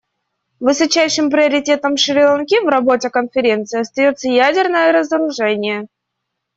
[0.59, 5.89] Высочайшим приоритетом Шри-Ланки в работе Конференции остается ядерное разоружение.